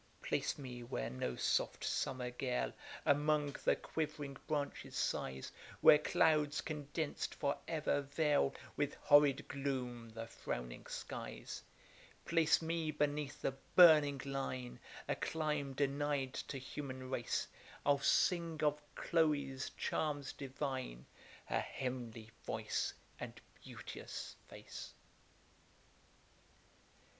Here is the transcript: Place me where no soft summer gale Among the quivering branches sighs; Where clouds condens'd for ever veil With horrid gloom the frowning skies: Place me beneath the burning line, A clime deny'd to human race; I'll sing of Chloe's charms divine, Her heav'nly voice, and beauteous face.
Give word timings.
Place 0.23 0.57
me 0.57 0.81
where 0.81 1.11
no 1.11 1.35
soft 1.35 1.83
summer 1.83 2.31
gale 2.31 2.73
Among 3.05 3.55
the 3.63 3.75
quivering 3.75 4.35
branches 4.47 4.95
sighs; 4.95 5.51
Where 5.79 5.99
clouds 5.99 6.59
condens'd 6.59 7.35
for 7.35 7.59
ever 7.67 8.01
veil 8.01 8.55
With 8.75 8.95
horrid 8.95 9.47
gloom 9.47 10.09
the 10.09 10.25
frowning 10.25 10.87
skies: 10.87 11.61
Place 12.25 12.63
me 12.63 12.89
beneath 12.89 13.43
the 13.43 13.51
burning 13.75 14.19
line, 14.25 14.79
A 15.07 15.15
clime 15.15 15.73
deny'd 15.73 16.33
to 16.47 16.57
human 16.57 17.11
race; 17.11 17.47
I'll 17.85 17.99
sing 17.99 18.59
of 18.63 18.81
Chloe's 18.95 19.69
charms 19.77 20.33
divine, 20.33 21.05
Her 21.45 21.59
heav'nly 21.59 22.31
voice, 22.43 22.95
and 23.19 23.39
beauteous 23.63 24.35
face. 24.49 24.95